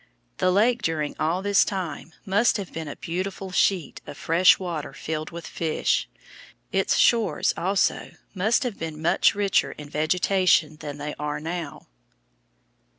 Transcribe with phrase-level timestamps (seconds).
[0.37, 4.93] The lake during all this time must have been a beautiful sheet of fresh water
[4.93, 6.09] filled with fish.
[6.71, 11.85] Its shores, also, must have been much richer in vegetation than they are now.
[11.85, 12.79] [Illustration: FIG.
[12.79, 12.87] 54.